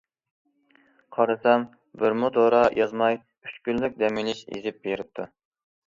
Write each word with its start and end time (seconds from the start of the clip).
قارىسام 1.17 1.67
بىرمۇ 2.03 2.33
دورا 2.39 2.65
يازماي، 2.81 3.23
ئۈچ 3.49 3.63
كۈنلۈك 3.71 4.05
دەم 4.05 4.23
ئېلىش 4.25 4.45
يېزىپ 4.53 4.85
بېرىپتۇ. 4.91 5.33